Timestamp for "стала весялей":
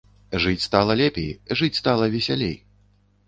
1.81-2.57